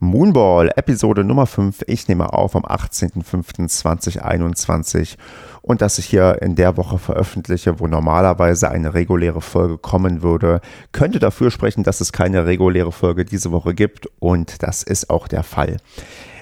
[0.00, 1.82] Moonball, Episode Nummer 5.
[1.88, 5.16] Ich nehme auf am 18.05.2021
[5.60, 10.60] und dass ich hier in der Woche veröffentliche, wo normalerweise eine reguläre Folge kommen würde,
[10.92, 15.26] könnte dafür sprechen, dass es keine reguläre Folge diese Woche gibt und das ist auch
[15.26, 15.78] der Fall.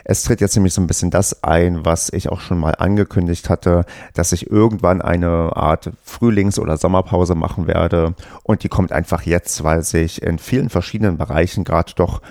[0.08, 3.50] Es tritt jetzt nämlich so ein bisschen das ein, was ich auch schon mal angekündigt
[3.50, 3.84] hatte,
[4.14, 8.14] dass ich irgendwann eine Art Frühlings- oder Sommerpause machen werde.
[8.44, 12.22] Und die kommt einfach jetzt, weil sich in vielen verschiedenen Bereichen gerade doch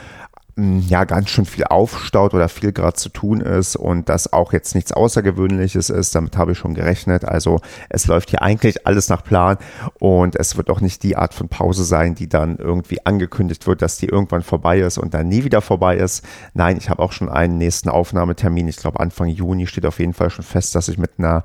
[0.57, 4.73] ja ganz schön viel aufstaut oder viel gerade zu tun ist und das auch jetzt
[4.73, 6.15] nichts Außergewöhnliches ist.
[6.15, 7.25] Damit habe ich schon gerechnet.
[7.25, 9.57] Also es läuft hier eigentlich alles nach Plan
[9.99, 13.81] und es wird auch nicht die Art von Pause sein, die dann irgendwie angekündigt wird,
[13.81, 16.23] dass die irgendwann vorbei ist und dann nie wieder vorbei ist.
[16.53, 18.69] Nein, ich habe auch schon einen nächsten Aufnahmetermin.
[18.69, 21.43] Ich glaube Anfang Juni steht auf jeden Fall schon fest, dass ich mit einer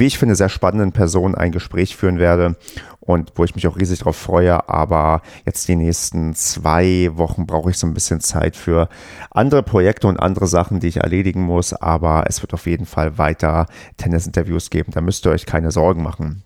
[0.00, 2.56] wie ich finde, sehr spannenden Person ein Gespräch führen werde
[3.00, 4.68] und wo ich mich auch riesig darauf freue.
[4.68, 8.88] Aber jetzt die nächsten zwei Wochen brauche ich so ein bisschen Zeit für
[9.30, 11.74] andere Projekte und andere Sachen, die ich erledigen muss.
[11.74, 13.66] Aber es wird auf jeden Fall weiter
[13.98, 14.92] Tennis-Interviews geben.
[14.92, 16.44] Da müsst ihr euch keine Sorgen machen.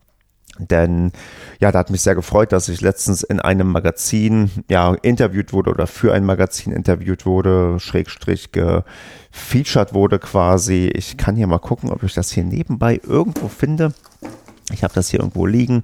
[0.59, 1.13] Denn
[1.59, 5.71] ja, da hat mich sehr gefreut, dass ich letztens in einem Magazin ja interviewt wurde
[5.71, 10.91] oder für ein Magazin interviewt wurde, Schrägstrich gefeatured wurde quasi.
[10.95, 13.95] Ich kann hier mal gucken, ob ich das hier nebenbei irgendwo finde.
[14.73, 15.83] Ich habe das hier irgendwo liegen.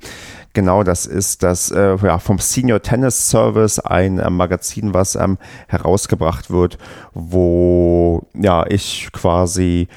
[0.53, 5.37] Genau, das ist das äh, ja, vom Senior Tennis Service, ein äh, Magazin, was ähm,
[5.69, 6.79] herausgebracht wird,
[7.13, 9.89] wo ja ich quasi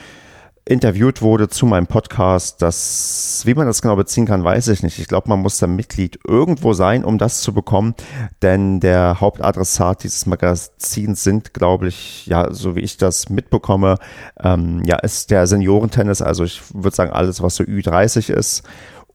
[0.65, 2.61] interviewt wurde zu meinem Podcast.
[2.61, 4.99] Das, wie man das genau beziehen kann, weiß ich nicht.
[4.99, 7.95] Ich glaube, man muss da Mitglied irgendwo sein, um das zu bekommen,
[8.41, 13.97] denn der Hauptadressat dieses Magazins sind, glaube ich, ja, so wie ich das mitbekomme,
[14.41, 16.21] ähm, ja, ist der Seniorentennis.
[16.21, 18.63] Also ich würde sagen, alles, was so Ü30 ist.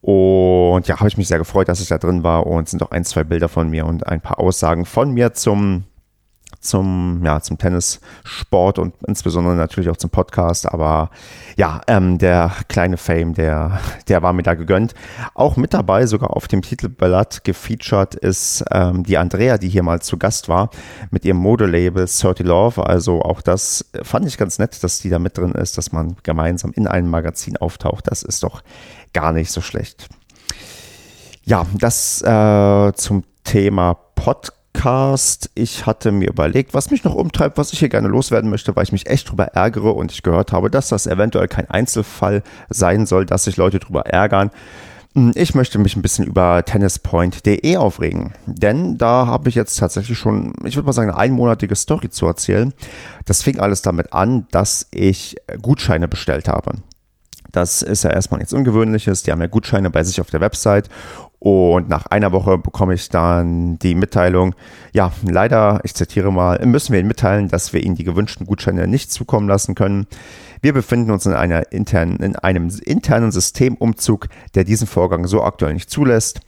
[0.01, 2.91] Und ja, habe ich mich sehr gefreut, dass ich da drin war und sind auch
[2.91, 5.83] ein, zwei Bilder von mir und ein paar Aussagen von mir zum
[6.59, 10.67] zum, ja, zum Tennissport und insbesondere natürlich auch zum Podcast.
[10.67, 11.09] Aber
[11.55, 14.93] ja, ähm, der kleine Fame, der, der war mir da gegönnt.
[15.33, 20.01] Auch mit dabei, sogar auf dem Titelblatt gefeatured, ist ähm, die Andrea, die hier mal
[20.01, 20.69] zu Gast war,
[21.11, 22.85] mit ihrem Modelabel 30 Love.
[22.85, 26.17] Also auch das fand ich ganz nett, dass die da mit drin ist, dass man
[26.23, 28.07] gemeinsam in einem Magazin auftaucht.
[28.07, 28.61] Das ist doch
[29.13, 30.09] gar nicht so schlecht.
[31.45, 34.58] Ja, das äh, zum Thema Podcast.
[34.79, 35.49] Podcast.
[35.55, 38.83] Ich hatte mir überlegt, was mich noch umtreibt, was ich hier gerne loswerden möchte, weil
[38.83, 43.05] ich mich echt drüber ärgere und ich gehört habe, dass das eventuell kein Einzelfall sein
[43.05, 44.51] soll, dass sich Leute drüber ärgern.
[45.15, 50.17] Hm, ich möchte mich ein bisschen über tennispoint.de aufregen, denn da habe ich jetzt tatsächlich
[50.17, 52.73] schon, ich würde mal sagen, eine einmonatige Story zu erzählen.
[53.25, 56.75] Das fing alles damit an, dass ich Gutscheine bestellt habe.
[57.51, 59.23] Das ist ja erstmal nichts Ungewöhnliches.
[59.23, 60.89] Die haben ja Gutscheine bei sich auf der Website
[61.39, 64.55] und nach einer Woche bekomme ich dann die Mitteilung,
[64.93, 68.87] ja, leider, ich zitiere mal, müssen wir Ihnen mitteilen, dass wir Ihnen die gewünschten Gutscheine
[68.87, 70.07] nicht zukommen lassen können.
[70.61, 75.73] Wir befinden uns in, einer internen, in einem internen Systemumzug, der diesen Vorgang so aktuell
[75.73, 76.41] nicht zulässt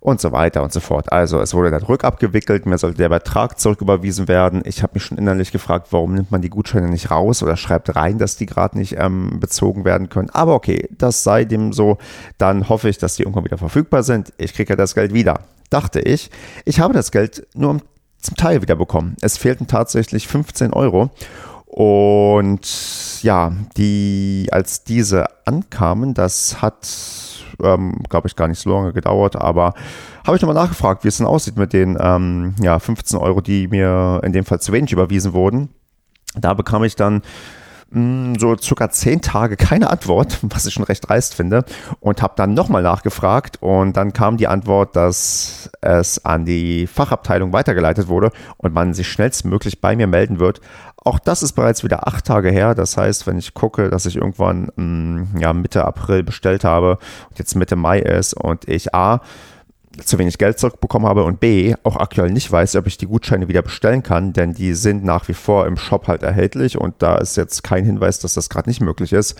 [0.00, 1.12] und so weiter und so fort.
[1.12, 4.62] Also es wurde dann rückabgewickelt, mir sollte der Betrag zurücküberwiesen werden.
[4.64, 7.96] Ich habe mich schon innerlich gefragt, warum nimmt man die Gutscheine nicht raus oder schreibt
[7.96, 10.30] rein, dass die gerade nicht ähm, bezogen werden können.
[10.30, 11.98] Aber okay, das sei dem so.
[12.38, 14.32] Dann hoffe ich, dass die irgendwann wieder verfügbar sind.
[14.38, 15.40] Ich kriege ja das Geld wieder.
[15.70, 16.30] Dachte ich.
[16.64, 17.80] Ich habe das Geld nur
[18.20, 19.16] zum Teil wieder bekommen.
[19.20, 21.10] Es fehlten tatsächlich 15 Euro.
[21.66, 26.88] Und ja, die, als diese ankamen, das hat
[27.62, 29.74] ähm, glaube ich, gar nicht so lange gedauert, aber
[30.26, 33.68] habe ich nochmal nachgefragt, wie es denn aussieht mit den ähm, ja, 15 Euro, die
[33.68, 35.68] mir in dem Fall zu wenig überwiesen wurden.
[36.34, 37.22] Da bekam ich dann
[37.90, 41.64] so circa zehn Tage keine Antwort, was ich schon recht dreist finde,
[42.00, 47.52] und habe dann nochmal nachgefragt und dann kam die Antwort, dass es an die Fachabteilung
[47.52, 50.60] weitergeleitet wurde und man sich schnellstmöglich bei mir melden wird.
[50.96, 52.74] Auch das ist bereits wieder acht Tage her.
[52.74, 56.98] Das heißt, wenn ich gucke, dass ich irgendwann hm, ja, Mitte April bestellt habe
[57.30, 59.22] und jetzt Mitte Mai ist und ich A
[60.04, 63.48] zu wenig Geld zurückbekommen habe und B, auch aktuell nicht weiß, ob ich die Gutscheine
[63.48, 67.16] wieder bestellen kann, denn die sind nach wie vor im Shop halt erhältlich und da
[67.16, 69.36] ist jetzt kein Hinweis, dass das gerade nicht möglich ist.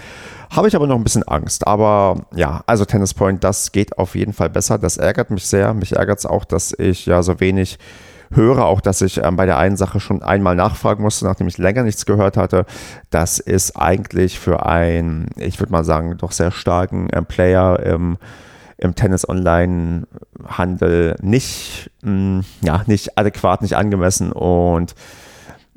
[0.51, 1.67] Habe ich aber noch ein bisschen Angst.
[1.67, 4.79] Aber ja, also Tennis Point, das geht auf jeden Fall besser.
[4.79, 5.75] Das ärgert mich sehr.
[5.75, 7.79] Mich ärgert es auch, dass ich ja so wenig
[8.33, 11.59] höre, auch dass ich ähm, bei der einen Sache schon einmal nachfragen musste, nachdem ich
[11.59, 12.67] länger nichts gehört hatte.
[13.11, 18.19] Das ist eigentlich für einen, ich würde mal sagen, doch sehr starken äh, Player im
[18.79, 24.95] im Tennis-Online-Handel nicht, mh, mm, ja, nicht adäquat, nicht angemessen und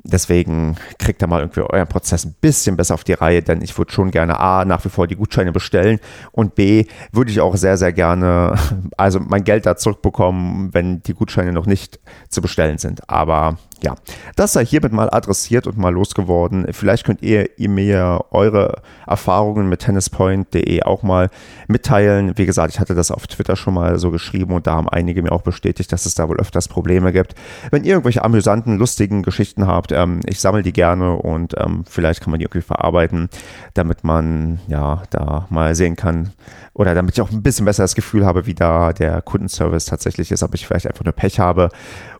[0.04, 3.78] Deswegen kriegt ihr mal irgendwie euren Prozess ein bisschen besser auf die Reihe, denn ich
[3.78, 6.00] würde schon gerne A, nach wie vor die Gutscheine bestellen
[6.32, 8.56] und B, würde ich auch sehr, sehr gerne,
[8.96, 13.08] also mein Geld da zurückbekommen, wenn die Gutscheine noch nicht zu bestellen sind.
[13.08, 13.96] Aber ja,
[14.36, 16.66] das sei hiermit mal adressiert und mal losgeworden.
[16.72, 21.30] Vielleicht könnt ihr, ihr mir eure Erfahrungen mit tennispoint.de auch mal
[21.66, 22.32] mitteilen.
[22.36, 25.22] Wie gesagt, ich hatte das auf Twitter schon mal so geschrieben und da haben einige
[25.22, 27.34] mir auch bestätigt, dass es da wohl öfters Probleme gibt.
[27.70, 32.20] Wenn ihr irgendwelche amüsanten, lustigen Geschichten habt, ähm, ich sammle die gerne und ähm, vielleicht
[32.20, 33.28] kann man die irgendwie verarbeiten,
[33.74, 36.30] damit man ja da mal sehen kann
[36.74, 40.30] oder damit ich auch ein bisschen besser das Gefühl habe, wie da der Kundenservice tatsächlich
[40.30, 41.68] ist, ob ich vielleicht einfach nur Pech habe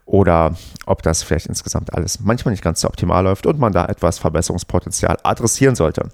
[0.05, 0.55] oder
[0.85, 4.19] ob das vielleicht insgesamt alles manchmal nicht ganz so optimal läuft und man da etwas
[4.19, 6.09] Verbesserungspotenzial adressieren sollte.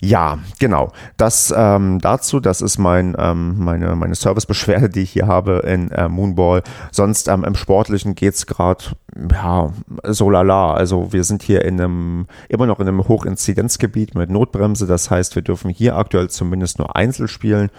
[0.00, 0.92] Ja, genau.
[1.16, 5.90] Das ähm, dazu, das ist mein, ähm, meine, meine Servicebeschwerde, die ich hier habe in
[5.92, 6.62] äh, Moonball.
[6.90, 8.84] Sonst ähm, im Sportlichen geht es gerade,
[9.32, 9.72] ja,
[10.04, 10.74] so lala.
[10.74, 14.86] Also wir sind hier in einem, immer noch in einem Hochinzidenzgebiet mit Notbremse.
[14.86, 17.70] Das heißt, wir dürfen hier aktuell zumindest nur Einzel spielen.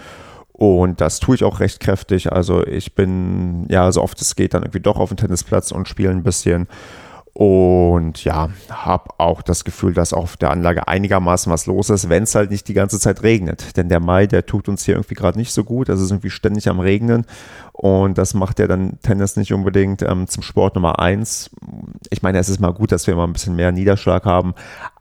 [0.57, 2.31] Und das tue ich auch recht kräftig.
[2.31, 5.89] Also ich bin, ja, so oft es geht, dann irgendwie doch auf dem Tennisplatz und
[5.89, 6.67] spiele ein bisschen.
[7.33, 12.23] Und ja, habe auch das Gefühl, dass auf der Anlage einigermaßen was los ist, wenn
[12.23, 13.75] es halt nicht die ganze Zeit regnet.
[13.75, 15.89] Denn der Mai, der tut uns hier irgendwie gerade nicht so gut.
[15.89, 17.25] Es ist irgendwie ständig am Regnen.
[17.77, 21.49] Und das macht ja dann Tennis nicht unbedingt ähm, zum Sport Nummer eins.
[22.09, 24.53] Ich meine, es ist mal gut, dass wir mal ein bisschen mehr Niederschlag haben.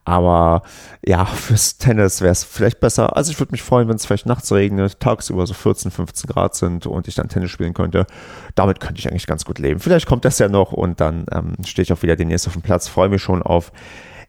[0.05, 0.63] Aber
[1.07, 3.17] ja, fürs Tennis wäre es vielleicht besser.
[3.17, 6.57] Also ich würde mich freuen, wenn es vielleicht nachts regnet, tagsüber so 14, 15 Grad
[6.57, 8.09] sind und ich dann Tennis spielen könnte.
[8.57, 9.79] Damit könnte ich eigentlich ganz gut leben.
[9.79, 12.63] Vielleicht kommt das ja noch und dann ähm, stehe ich auch wieder demnächst auf dem
[12.63, 12.89] Platz.
[12.89, 13.71] Freue mich schon auf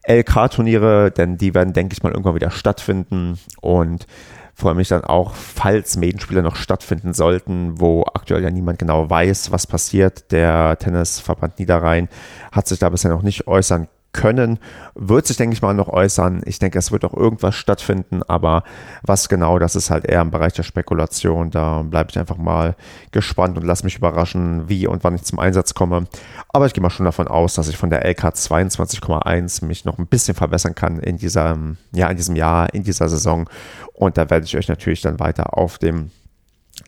[0.07, 3.39] LK-Turniere, denn die werden, denke ich mal, irgendwann wieder stattfinden.
[3.59, 4.05] Und
[4.55, 9.51] freue mich dann auch, falls Medenspiele noch stattfinden sollten, wo aktuell ja niemand genau weiß,
[9.51, 10.31] was passiert.
[10.31, 12.07] Der Tennisverband Niederrhein
[12.51, 14.59] hat sich da bisher noch nicht äußern können,
[14.95, 16.41] wird sich, denke ich mal, noch äußern.
[16.45, 18.63] Ich denke, es wird auch irgendwas stattfinden, aber
[19.03, 21.51] was genau, das ist halt eher im Bereich der Spekulation.
[21.51, 22.75] Da bleibe ich einfach mal
[23.11, 26.07] gespannt und lasse mich überraschen, wie und wann ich zum Einsatz komme.
[26.49, 29.97] Aber ich gehe mal schon davon aus, dass ich von der LK 22,1 mich noch
[29.97, 33.49] ein bisschen verbessern kann in diesem, ja, in diesem Jahr, in dieser Saison.
[33.93, 36.09] Und da werde ich euch natürlich dann weiter auf dem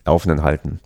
[0.06, 0.80] Laufenden halten.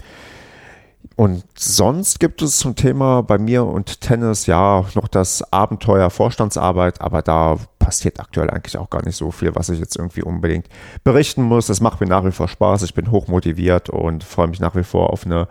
[1.22, 7.00] Und sonst gibt es zum Thema bei mir und Tennis ja noch das Abenteuer Vorstandsarbeit,
[7.00, 10.66] aber da passiert aktuell eigentlich auch gar nicht so viel, was ich jetzt irgendwie unbedingt
[11.04, 11.68] berichten muss.
[11.68, 14.74] Es macht mir nach wie vor Spaß, ich bin hoch motiviert und freue mich nach
[14.74, 15.46] wie vor auf eine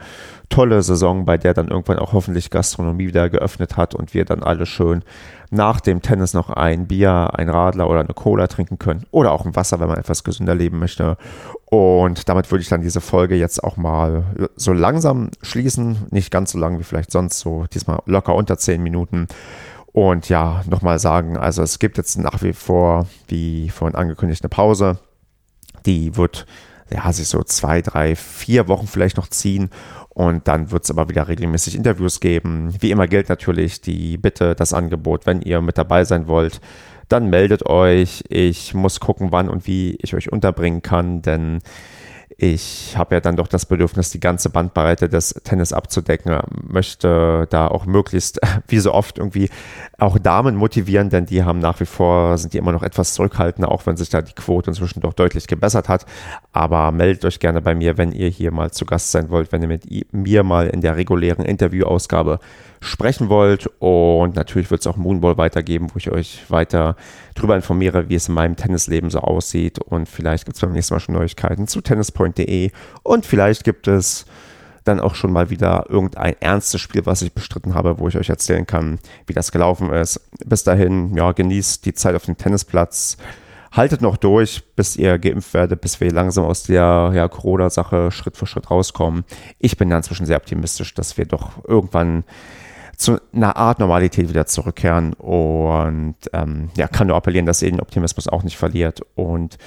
[0.50, 4.44] tolle Saison, bei der dann irgendwann auch hoffentlich Gastronomie wieder geöffnet hat und wir dann
[4.44, 5.04] alle schön
[5.50, 9.46] nach dem Tennis noch ein Bier, ein Radler oder eine Cola trinken können oder auch
[9.46, 11.18] ein Wasser, wenn man etwas gesünder leben möchte.
[11.66, 14.24] Und damit würde ich dann diese Folge jetzt auch mal
[14.56, 15.61] so langsam schließen,
[16.12, 19.28] nicht ganz so lang wie vielleicht sonst, so diesmal locker unter zehn Minuten.
[19.94, 24.50] Und ja, nochmal sagen, also es gibt jetzt nach wie vor, wie vorhin angekündigt, eine
[24.50, 25.00] Pause.
[25.86, 26.46] Die wird
[26.92, 29.69] ja, sich so zwei, drei, vier Wochen vielleicht noch ziehen.
[30.10, 32.74] Und dann wird es aber wieder regelmäßig Interviews geben.
[32.80, 36.60] Wie immer gilt natürlich die Bitte, das Angebot, wenn ihr mit dabei sein wollt,
[37.08, 38.24] dann meldet euch.
[38.30, 41.62] Ich muss gucken, wann und wie ich euch unterbringen kann, denn
[42.44, 47.68] ich habe ja dann doch das Bedürfnis, die ganze Bandbreite des Tennis abzudecken, möchte da
[47.68, 49.52] auch möglichst, wie so oft, irgendwie
[50.00, 53.70] auch Damen motivieren, denn die haben nach wie vor, sind die immer noch etwas zurückhaltender,
[53.70, 56.08] auch wenn sich da die Quote inzwischen doch deutlich gebessert hat.
[56.52, 59.62] Aber meldet euch gerne bei mir, wenn ihr hier mal zu Gast sein wollt, wenn
[59.62, 62.40] ihr mit mir mal in der regulären Interviewausgabe
[62.80, 63.70] sprechen wollt.
[63.78, 66.96] Und natürlich wird es auch Moonball weitergeben, wo ich euch weiter
[67.36, 69.80] darüber informiere, wie es in meinem Tennisleben so aussieht.
[69.80, 72.72] Und vielleicht gibt es beim nächsten Mal schon Neuigkeiten zu tennispoint.de.
[73.04, 74.26] Und vielleicht gibt es
[74.84, 78.30] dann auch schon mal wieder irgendein ernstes Spiel, was ich bestritten habe, wo ich euch
[78.30, 80.20] erzählen kann, wie das gelaufen ist.
[80.46, 83.18] Bis dahin, ja, genießt die Zeit auf dem Tennisplatz.
[83.72, 88.36] Haltet noch durch, bis ihr geimpft werdet, bis wir langsam aus der ja, Corona-Sache Schritt
[88.36, 89.24] für Schritt rauskommen.
[89.60, 92.26] Ich bin da inzwischen sehr optimistisch, dass wir doch irgendwann
[93.01, 97.81] zu einer Art Normalität wieder zurückkehren und ähm, ja, kann nur appellieren, dass ihr den
[97.81, 99.58] Optimismus auch nicht verliert und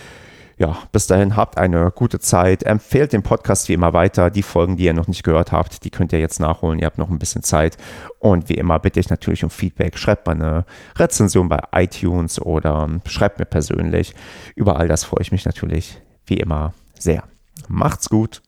[0.57, 2.63] ja, bis dahin habt eine gute Zeit.
[2.63, 4.31] Empfehlt den Podcast wie immer weiter.
[4.31, 6.79] Die Folgen, die ihr noch nicht gehört habt, die könnt ihr jetzt nachholen.
[6.79, 7.77] Ihr habt noch ein bisschen Zeit.
[8.21, 9.99] Und wie immer bitte ich natürlich um Feedback.
[9.99, 10.65] Schreibt mal eine
[10.95, 14.15] Rezension bei iTunes oder schreibt mir persönlich.
[14.55, 17.25] Über all das freue ich mich natürlich wie immer sehr.
[17.67, 18.41] Macht's gut.